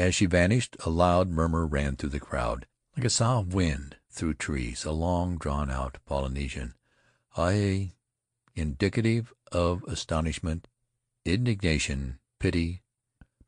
[0.00, 3.98] As she vanished, a loud murmur ran through the crowd, like a sough of wind
[4.08, 6.72] through trees, a long drawn out Polynesian
[7.36, 7.90] "Aue,"
[8.54, 10.68] indicative of astonishment,
[11.26, 12.82] indignation, pity.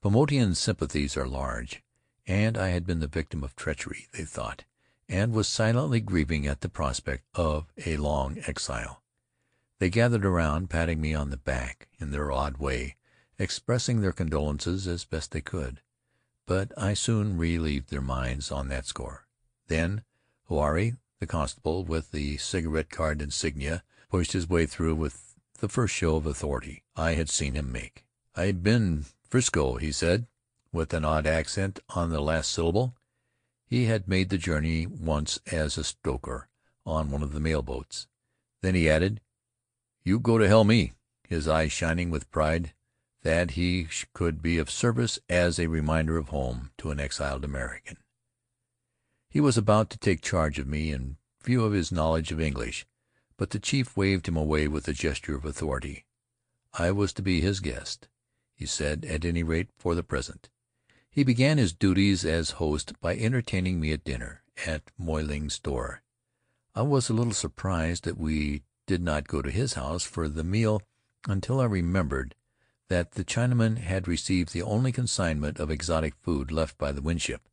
[0.02, 1.82] Paumotuan sympathies are large
[2.26, 4.66] and I had been the victim of treachery, they thought,
[5.08, 9.02] and was silently grieving at the prospect of a long exile.
[9.78, 12.96] They gathered around, patting me on the back in their odd way,
[13.38, 15.80] expressing their condolences as best they could.
[16.46, 19.26] But I soon relieved their minds on that score.
[19.68, 20.04] Then
[20.48, 25.94] Huirai, the constable with the cigarette card insignia, pushed his way through with the first
[25.94, 28.04] show of authority I had seen him make.
[28.34, 30.26] "I been 'Frisco," he said.
[30.72, 32.96] with an odd accent on the last syllable.
[33.66, 36.48] He had made the journey once as a stoker
[36.84, 38.08] on one of the mail boats.
[38.62, 39.20] Then he added,
[40.02, 40.94] "You go to hell me,"
[41.28, 42.72] his eyes shining with pride
[43.22, 47.96] that he could be of service as a reminder of home to an exiled American.
[49.28, 52.86] He was about to take charge of me in view of his knowledge of English,
[53.36, 56.04] but the chief waved him away with a gesture of authority.
[56.74, 58.08] I was to be his guest,
[58.54, 60.48] he said, at any rate for the present.
[61.10, 66.02] He began his duties as host by entertaining me at dinner at Moy Ling's store.
[66.74, 70.44] I was a little surprised that we did not go to his house for the
[70.44, 70.80] meal
[71.28, 72.34] until I remembered
[72.88, 77.48] that the Chinaman had received the only consignment of exotic food left by the Winship.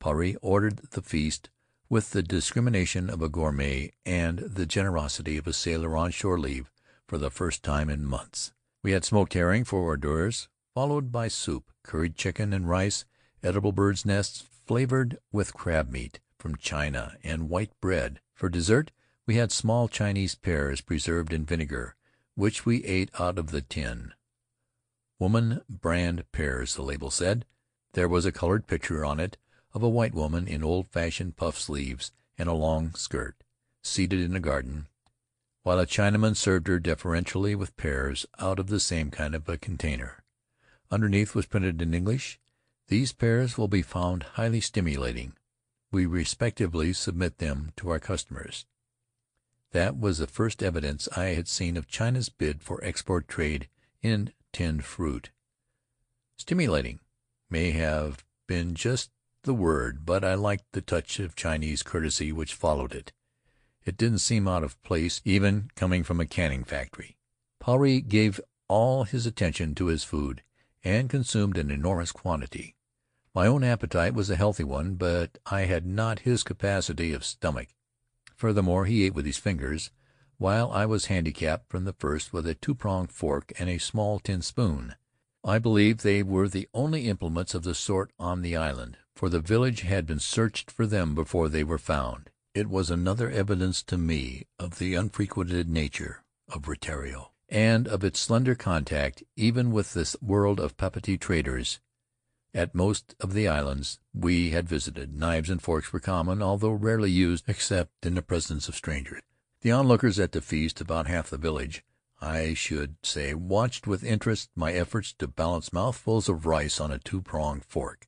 [0.00, 1.48] Puarei ordered the feast
[1.88, 6.70] with the discrimination of a gourmet and the generosity of a sailor on shore leave
[7.06, 8.52] for the first time in months.
[8.82, 13.04] We had smoked herring for hors d'oeuvres, followed by soup, curried chicken and rice,
[13.42, 18.20] edible birds' nests flavored with crab meat from China, and white bread.
[18.34, 18.90] For dessert
[19.26, 21.94] we had small Chinese pears preserved in vinegar,
[22.34, 24.12] which we ate out of the tin.
[25.24, 27.46] "Woman brand pears," the label said.
[27.94, 29.38] There was a colored picture on it
[29.72, 33.42] of a white woman in old fashioned puff sleeves and a long skirt,
[33.82, 34.86] seated in a garden,
[35.62, 39.56] while a Chinaman served her deferentially with pears out of the same kind of a
[39.56, 40.22] container.
[40.90, 42.38] Underneath was printed in English,
[42.88, 45.38] "These pears will be found highly stimulating.
[45.90, 48.66] We respectfully submit them to our customers."
[49.70, 53.70] That was the first evidence I had seen of China's bid for export trade
[54.02, 55.30] in tinned fruit.
[56.38, 57.00] Stimulating
[57.50, 59.10] may have been just
[59.42, 63.12] the word, but I liked the touch of Chinese courtesy which followed it.
[63.84, 67.18] It didn't seem out of place, even coming from a canning factory.
[67.62, 70.42] Puarei gave all his attention to his food,
[70.82, 72.76] and consumed an enormous quantity.
[73.34, 77.68] My own appetite was a healthy one, but I had not his capacity of stomach.
[78.36, 79.90] Furthermore, he ate with his fingers,
[80.44, 84.18] while I was handicapped from the first with a two pronged fork and a small
[84.18, 84.94] tin spoon.
[85.42, 89.40] I believe they were the only implements of the sort on the island, for the
[89.40, 92.28] village had been searched for them before they were found.
[92.54, 98.20] It was another evidence to me of the unfrequented nature of Rutiaro, and of its
[98.20, 101.80] slender contact even with this world of Papeete traders.
[102.52, 107.10] At most of the islands we had visited, knives and forks were common, although rarely
[107.10, 109.22] used except in the presence of strangers.
[109.64, 111.82] The onlookers at the feast, about half the village,
[112.20, 116.98] I should say, watched with interest my efforts to balance mouthfuls of rice on a
[116.98, 118.06] two pronged fork.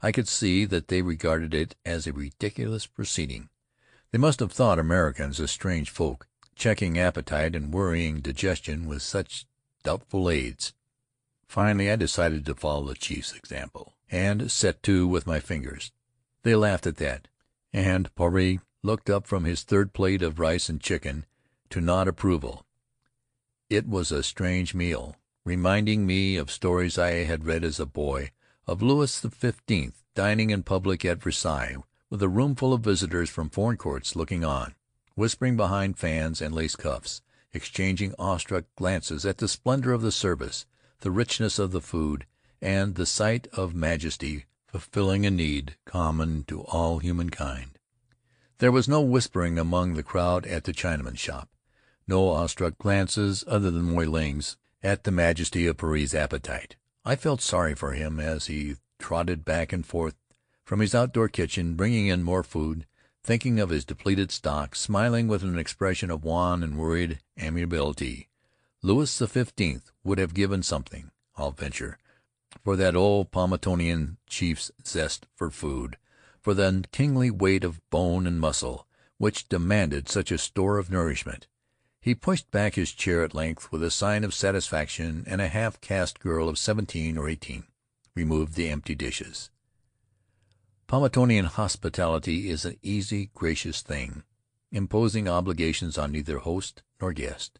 [0.00, 3.50] I could see that they regarded it as a ridiculous proceeding.
[4.10, 9.44] They must have thought Americans a strange folk, checking appetite and worrying digestion with such
[9.82, 10.72] doubtful aids.
[11.46, 15.92] Finally I decided to follow the chief's example, and set to with my fingers.
[16.42, 17.28] They laughed at that,
[17.70, 21.26] and Puarei looked up from his third plate of rice and chicken
[21.68, 22.64] to nod approval.
[23.68, 28.30] It was a strange meal, reminding me of stories I had read as a boy
[28.66, 31.76] of Louis the Fifteenth dining in public at Versailles,
[32.08, 34.74] with a roomful of visitors from foreign courts looking on,
[35.16, 37.22] whispering behind fans and lace cuffs,
[37.52, 40.64] exchanging awestruck glances at the splendor of the service
[41.00, 42.24] the richness of the food,
[42.62, 47.75] and the sight of majesty fulfilling a need common to all humankind.
[48.58, 51.50] There was no whispering among the crowd at the Chinaman's shop,
[52.08, 56.76] no awestruck glances other than Moy Ling's at the majesty of Puarei's appetite.
[57.04, 60.14] I felt sorry for him as he trotted back and forth
[60.64, 62.86] from his outdoor kitchen, bringing in more food,
[63.22, 68.30] thinking of his depleted stock, smiling with an expression of wan and worried amiability.
[68.82, 71.98] Louis the Fifteenth would have given something, I'll venture,
[72.64, 75.98] for that old Paumotuan chief's zest for food,
[76.46, 78.86] for the kingly weight of bone and muscle
[79.18, 81.48] which demanded such a store of nourishment.
[82.00, 85.80] He pushed back his chair at length with a sign of satisfaction, and a half
[85.80, 87.64] caste girl of seventeen or eighteen
[88.14, 89.50] removed the empty dishes.
[90.86, 94.22] Paumotuan hospitality is an easy, gracious thing,
[94.70, 97.58] imposing obligations on neither host nor guest.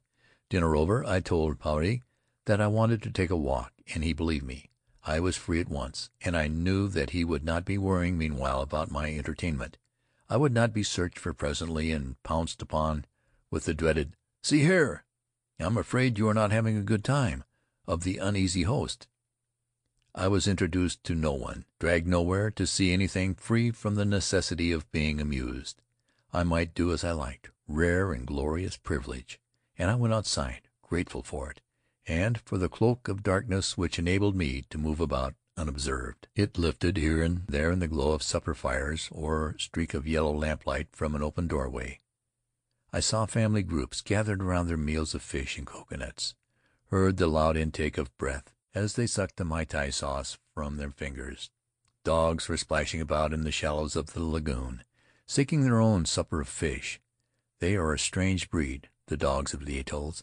[0.48, 2.02] Dinner over, I told Puarei
[2.44, 4.70] that I wanted to take a walk, and he believed me.
[5.08, 8.60] I was free at once, and I knew that he would not be worrying meanwhile
[8.60, 9.78] about my entertainment.
[10.28, 13.04] I would not be searched for presently and pounced upon
[13.48, 15.04] with the dreaded "See here,
[15.60, 17.44] I'm afraid you are not having a good time,"
[17.86, 19.06] of the uneasy host.
[20.12, 24.72] I was introduced to no one, dragged nowhere to see anything, free from the necessity
[24.72, 25.80] of being amused.
[26.32, 29.40] I might do as I liked rare and glorious privilege
[29.78, 31.60] and I went outside, grateful for it,
[32.06, 36.28] and for the cloak of darkness which enabled me to move about unobserved.
[36.34, 40.32] It lifted here and there in the glow of supper fires or streak of yellow
[40.32, 42.00] lamplight from an open doorway.
[42.92, 46.34] I saw family groups gathered around their meals of fish and coconuts,
[46.90, 51.50] heard the loud intake of breath as they sucked the Maitai sauce from their fingers.
[52.04, 54.84] Dogs were splashing about in the shallows of the lagoon,
[55.26, 57.00] seeking their own supper of fish.
[57.58, 60.22] They are a strange breed, the dogs of the atolls,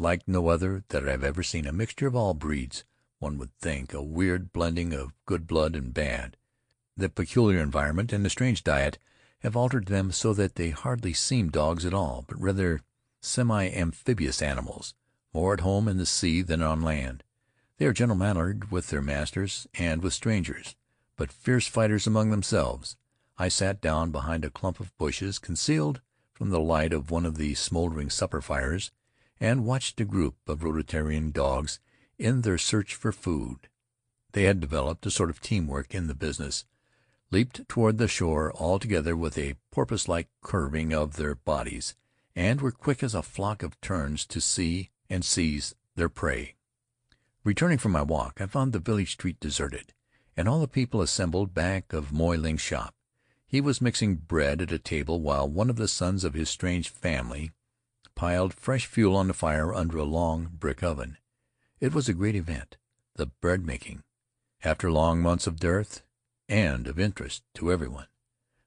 [0.00, 2.84] like no other that I have ever seen, a mixture of all breeds,
[3.18, 6.38] one would think, a weird blending of good blood and bad.
[6.96, 8.98] The peculiar environment and the strange diet
[9.40, 12.80] have altered them so that they hardly seem dogs at all, but rather
[13.20, 14.94] semi amphibious animals,
[15.34, 17.22] more at home in the sea than on land.
[17.76, 20.76] They are gentle mannered with their masters and with strangers,
[21.16, 22.96] but fierce fighters among themselves.
[23.36, 26.00] I sat down behind a clump of bushes, concealed
[26.32, 28.90] from the light of one of the smoldering supper fires,
[29.40, 31.80] and watched a group of Rutiaroan dogs
[32.18, 33.68] in their search for food.
[34.32, 36.64] They had developed a sort of teamwork in the business
[37.30, 41.94] leaped toward the shore all together with a porpoise like curving of their bodies,
[42.34, 46.54] and were quick as a flock of terns to see and seize their prey.
[47.44, 49.92] Returning from my walk, I found the village street deserted,
[50.36, 52.94] and all the people assembled back of Moy Ling's shop.
[53.46, 56.88] He was mixing bread at a table while one of the sons of his strange
[56.88, 57.50] family
[58.20, 61.16] piled fresh fuel on the fire under a long brick oven.
[61.80, 62.76] It was a great event,
[63.16, 64.02] the bread making.
[64.62, 66.02] After long months of dearth
[66.46, 68.08] and of interest to everyone.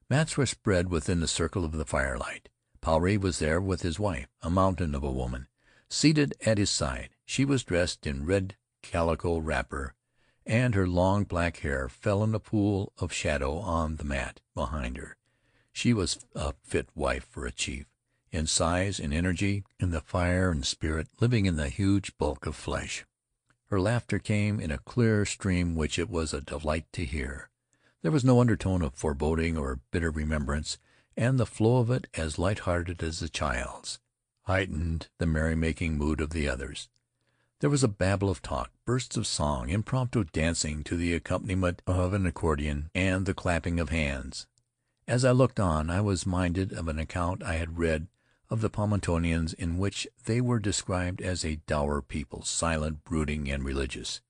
[0.10, 2.50] Mats were spread within the circle of the firelight.
[2.82, 5.46] Puarei was there with his wife, a mountain of a woman,
[5.88, 7.12] seated at his side.
[7.24, 9.94] She was dressed in red calico wrapper,
[10.48, 14.98] and her long black hair fell in a pool of shadow on the mat behind
[14.98, 15.16] her.
[15.72, 17.86] She was a fit wife for a chief,
[18.34, 22.56] in size, in energy, in the fire and spirit living in the huge bulk of
[22.56, 23.06] flesh.
[23.68, 27.50] Her laughter came in a clear stream which it was a delight to hear.
[28.02, 30.78] There was no undertone of foreboding or bitter remembrance,
[31.16, 34.00] and the flow of it, as light-hearted as a child's,
[34.42, 36.90] heightened the merry-making mood of the others.
[37.60, 42.14] There was a babble of talk, bursts of song, impromptu dancing to the accompaniment of
[42.14, 44.48] an accordion and the clapping of hands.
[45.08, 48.08] As I looked on I was minded of an account I had read
[48.54, 53.66] of the Paumotuans in which they were described as a dour people, silent, brooding, and
[53.66, 54.22] religious.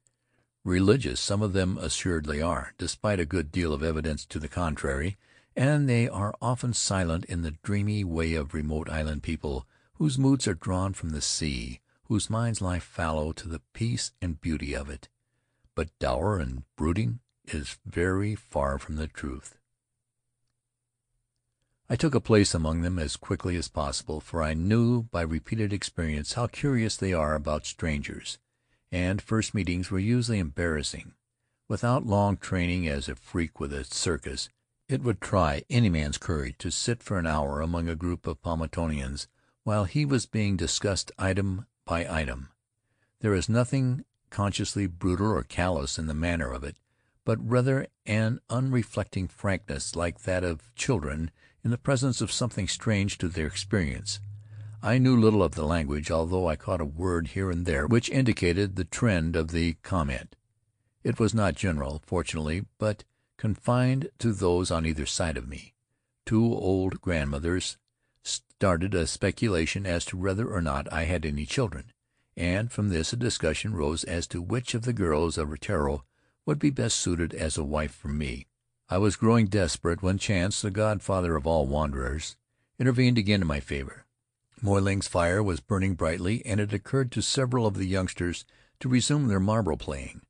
[0.63, 5.17] Religious some of them assuredly are, despite a good deal of evidence to the contrary,
[5.57, 10.47] and they are often silent in the dreamy way of remote island people whose moods
[10.47, 14.89] are drawn from the sea, whose minds lie fallow to the peace and beauty of
[14.89, 15.09] it.
[15.75, 19.57] But dour and brooding is very far from the truth.
[21.89, 25.73] I took a place among them as quickly as possible, for I knew by repeated
[25.73, 28.37] experience how curious they are about strangers
[28.93, 31.13] and first meetings were usually embarrassing.
[31.67, 34.49] Without long training as a freak with a circus,
[34.87, 38.39] it would try any man's courage to sit for an hour among a group of
[38.43, 39.25] Paumotuans
[39.63, 42.49] while he was being discussed item by item.
[43.21, 46.77] There is nothing consciously brutal or callous in the manner of it,
[47.25, 51.31] but rather an unreflecting frankness like that of children
[51.63, 54.19] in the presence of something strange to their experience.
[54.81, 58.09] I knew little of the language, although I caught a word here and there which
[58.09, 60.35] indicated the trend of the comment.
[61.03, 63.05] It was not general, fortunately, but
[63.37, 65.73] confined to those on either side of me.
[66.25, 67.77] Two old grandmothers
[68.23, 71.91] started a speculation as to whether or not I had any children,
[72.35, 76.03] and from this a discussion rose as to which of the girls of Rutiaro
[76.45, 78.47] would be best suited as a wife for me.
[78.89, 82.35] I was growing desperate when chance, the godfather of all wanderers,
[82.77, 84.05] intervened again in my favor.
[84.61, 88.45] Moy Ling's fire was burning brightly, and it occurred to several of the youngsters
[88.79, 90.21] to resume their marble playing.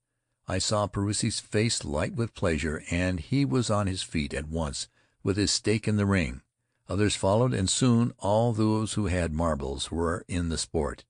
[0.47, 4.87] I saw Puarei's face light with pleasure, and he was on his feet at once
[5.23, 6.41] with his stake in the ring.
[6.89, 11.05] Others followed, and soon all those who had marbles were in the sport.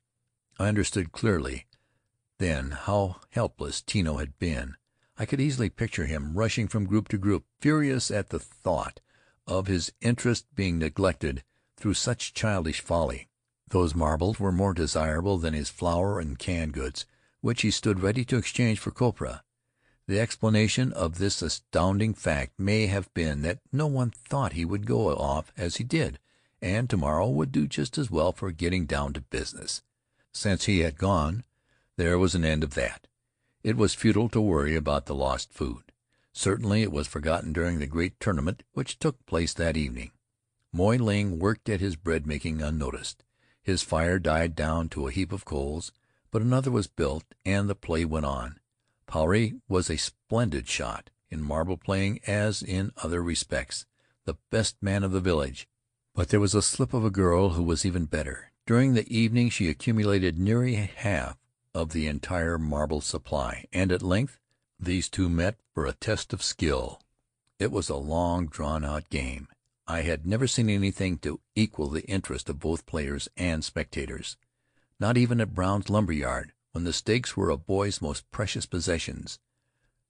[0.60, 1.66] I understood clearly
[2.40, 4.76] then how helpless Tino had been.
[5.24, 9.00] I could easily picture him rushing from group to group, furious at the thought
[9.48, 11.46] of his interest being neglected
[11.78, 13.30] through such childish folly.
[13.70, 17.06] Those marbles were more desirable than his flour and canned goods,
[17.40, 19.46] which he stood ready to exchange for copra.
[20.08, 24.86] The explanation of this astounding fact may have been that no one thought he would
[24.86, 26.20] go off as he did,
[26.62, 29.84] and to-morrow would do just as well for getting down to business.
[30.34, 31.46] Since he had gone,
[31.96, 33.08] there was an end of that.
[33.64, 35.94] It was futile to worry about the lost food.
[36.34, 40.12] Certainly it was forgotten during the great tournament which took place that evening.
[40.74, 43.24] Moy Ling worked at his bread making unnoticed.
[43.62, 45.94] His fire died down to a heap of coals,
[46.30, 48.60] but another was built and the play went on.
[49.08, 53.86] Puarei was a splendid shot, in marble playing as in other respects
[54.26, 55.70] the best man of the village.
[56.14, 58.52] But there was a slip of a girl who was even better.
[58.66, 61.38] During the evening she accumulated nearly half
[61.74, 64.40] of the entire marble supply, and at length
[64.80, 67.02] these two met for a test of skill.
[67.60, 69.48] It was a long drawn out game.
[69.88, 74.38] I had never seen anything to equal the interest of both players and spectators.
[75.00, 79.40] Not even at Brown's lumber yard, when the stakes were a boy's most precious possessions,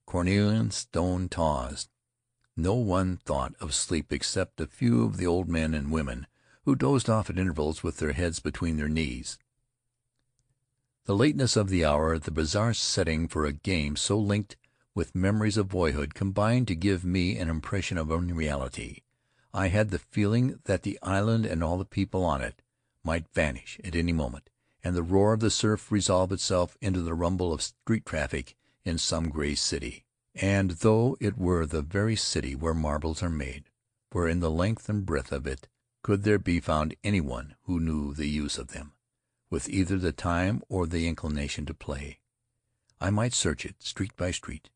[0.06, 1.88] cornelian stone taws.
[2.56, 6.26] No one thought of sleep except a few of the old men and women,
[6.64, 9.38] who dozed off at intervals with their heads between their knees.
[11.06, 14.56] The lateness of the hour, the bizarre setting for a game so linked
[14.94, 19.02] with memories of boyhood, combined to give me an impression of unreality.
[19.52, 22.62] I had the feeling that the island and all the people on it
[23.02, 24.48] might vanish at any moment,
[24.82, 28.96] and the roar of the surf resolve itself into the rumble of street traffic in
[28.96, 30.06] some gray city.
[30.34, 33.64] And though it were the very city where marbles are made,
[34.10, 35.68] where in the length and breadth of it
[36.02, 38.93] could there be found any one who knew the use of them,
[39.54, 42.18] with either the time or the inclination to play,
[43.00, 44.68] I might search it, street by street,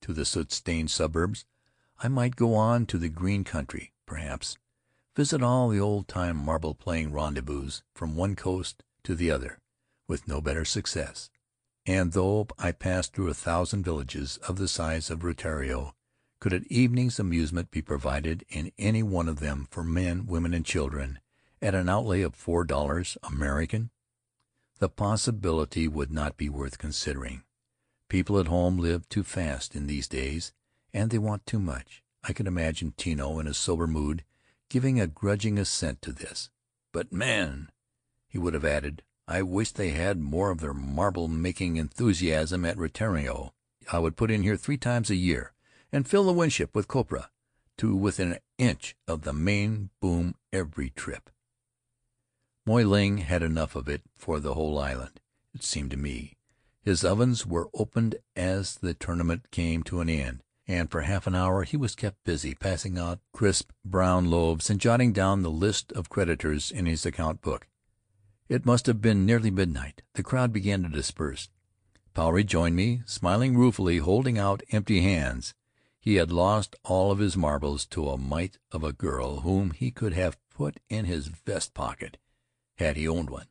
[0.00, 1.44] to the soot stained suburbs.
[2.02, 4.58] I might go on to the green country perhaps,
[5.14, 9.60] visit all the old time marble playing rendezvous from one coast to the other,
[10.08, 11.30] with no better success.
[11.86, 15.92] And though I passed through a thousand villages of the size of Rutiaro,
[16.40, 20.66] could an evenings amusement be provided in any one of them for men, women and
[20.66, 21.20] children,
[21.62, 23.90] at an outlay of four dollars American,
[24.78, 27.42] the possibility would not be worth considering.
[28.08, 30.52] People at home live too fast in these days,
[30.92, 32.02] and they want too much.
[32.22, 34.24] I could imagine Tino, in a sober mood,
[34.68, 36.50] giving a grudging assent to this.
[36.92, 37.70] "But, man,"
[38.26, 42.76] he would have added, "I wish they had more of their marble making enthusiasm at
[42.76, 43.52] Rutiaro.
[43.92, 45.52] I would put in here three times a year,
[45.92, 47.30] and fill the Winship with copra
[47.78, 51.30] to within an inch of the main boom every trip."
[52.66, 55.20] Moy Ling had enough of it for the whole island,
[55.54, 56.36] it seemed to me.
[56.82, 61.34] His ovens were opened as the tournament came to an end and for half an
[61.34, 65.92] hour he was kept busy passing out crisp brown loaves and jotting down the list
[65.92, 67.68] of creditors in his account book.
[68.48, 70.02] It must have been nearly midnight.
[70.14, 71.48] The crowd began to disperse.
[72.14, 75.54] Puarei joined me, smiling ruefully, holding out empty hands.
[76.00, 79.90] He had lost all of his marbles to a mite of a girl whom he
[79.90, 82.18] could have put in his vest pocket
[82.76, 83.46] had he owned one.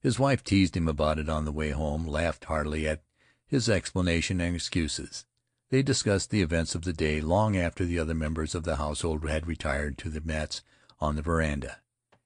[0.00, 3.02] His wife teased him about it on the way home, laughed heartily at
[3.46, 5.24] his explanation and excuses.
[5.70, 9.28] They discussed the events of the day long after the other members of the household
[9.28, 10.62] had retired to their mats
[11.00, 11.80] on the veranda.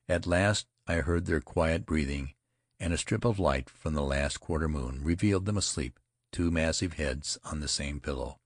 [0.09, 2.35] At last I heard their quiet breathing,
[2.79, 5.99] and a strip of light from the last quarter moon revealed them asleep,
[6.31, 8.39] two massive heads on the same pillow.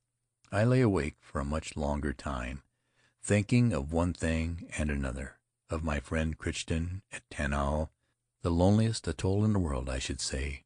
[0.53, 2.63] I lay awake for a much longer time,
[3.23, 5.39] thinking of one thing and another,
[5.71, 7.89] of my friend Crichton at Tanao,
[8.43, 10.65] the loneliest atoll in the world, I should say,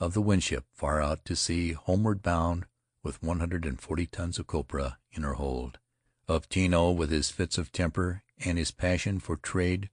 [0.00, 2.66] of the Winship far out to sea, homeward bound
[3.02, 5.78] with one hundred and forty tons of copra in her hold;
[6.26, 9.90] of Tino with his fits of temper and his passion for trade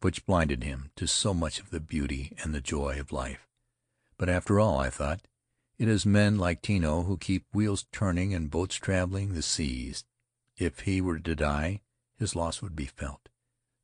[0.00, 3.48] which blinded him to so much of the beauty and the joy of life.
[4.16, 5.26] But after all, I thought,
[5.78, 10.04] it is men like Tino who keep wheels turning and boats traveling the seas.
[10.56, 11.80] If he were to die,
[12.16, 13.27] his loss would be felt.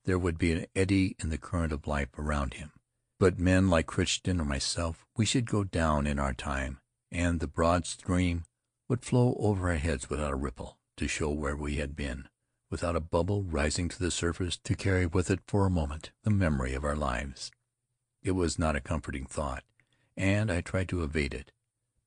[0.04, 2.72] There would be an eddy in the current of life around him.
[3.18, 6.80] But men like Crichton or myself, we should go down in our time,
[7.10, 8.44] and the broad stream
[8.88, 12.28] would flow over our heads without a ripple to show where we had been,
[12.70, 16.30] without a bubble rising to the surface to carry with it for a moment the
[16.30, 17.50] memory of our lives.
[18.22, 19.64] It was not a comforting thought,
[20.16, 21.52] and I tried to evade it,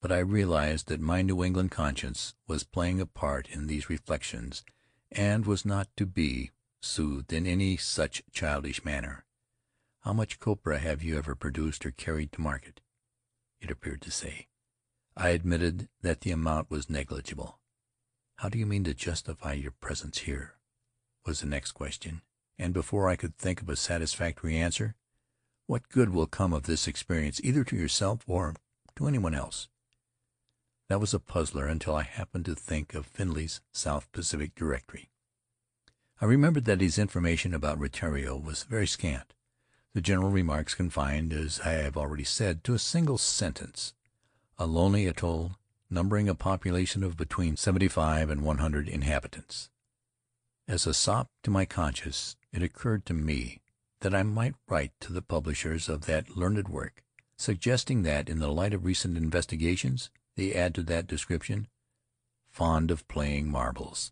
[0.02, 4.64] but I realized that my New England conscience was playing a part in these reflections
[5.12, 9.26] and was not to be soothed in any such childish manner.
[10.02, 12.82] "How much copra have you ever produced or carried to market?"
[13.60, 14.48] it appeared to say.
[15.16, 17.60] I admitted that the amount was negligible.
[18.38, 20.60] "How do you mean to justify your presence here?"
[21.26, 22.22] was the next question,
[22.58, 24.96] and before I could think of a satisfactory answer,
[25.66, 28.56] "What good will come of this experience either to yourself or
[28.96, 29.68] to anyone else?"
[30.88, 35.12] That was a puzzler until I happened to think of Findlay's South Pacific Directory.
[36.20, 39.34] I remembered that his information about Rutiaro was very scant,
[39.94, 43.94] the general remarks confined, as I have already said, to a single sentence
[44.58, 45.58] a lonely atoll
[45.90, 49.70] numbering a population of between seventy five and one hundred inhabitants.
[50.68, 53.62] As a sop to my conscience, it occurred to me
[54.00, 57.04] that I might write to the publishers of that learned work,
[57.38, 61.68] suggesting that, in the light of recent investigations, they add to that description,
[62.50, 64.12] "fond of playing marbles."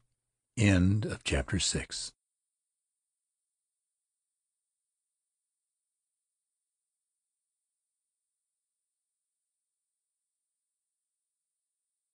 [0.58, 2.14] End of chapter VII